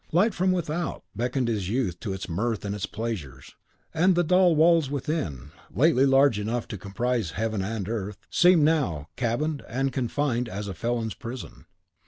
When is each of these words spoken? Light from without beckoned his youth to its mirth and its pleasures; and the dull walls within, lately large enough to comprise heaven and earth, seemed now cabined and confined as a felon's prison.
Light 0.11 0.33
from 0.33 0.51
without 0.51 1.03
beckoned 1.15 1.47
his 1.47 1.69
youth 1.69 1.99
to 1.99 2.11
its 2.11 2.27
mirth 2.27 2.65
and 2.65 2.73
its 2.73 2.87
pleasures; 2.87 3.53
and 3.93 4.15
the 4.15 4.23
dull 4.23 4.55
walls 4.55 4.89
within, 4.89 5.51
lately 5.69 6.07
large 6.07 6.39
enough 6.39 6.67
to 6.69 6.77
comprise 6.79 7.33
heaven 7.33 7.61
and 7.61 7.87
earth, 7.87 8.17
seemed 8.31 8.63
now 8.63 9.09
cabined 9.15 9.63
and 9.67 9.93
confined 9.93 10.49
as 10.49 10.67
a 10.67 10.73
felon's 10.73 11.13
prison. 11.13 11.67